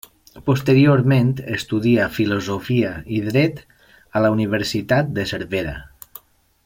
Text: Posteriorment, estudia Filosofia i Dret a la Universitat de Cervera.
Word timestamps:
Posteriorment, 0.45 1.27
estudia 1.57 2.07
Filosofia 2.15 2.95
i 3.19 3.21
Dret 3.29 3.61
a 4.21 4.25
la 4.27 4.33
Universitat 4.39 5.13
de 5.19 5.27
Cervera. 5.35 5.77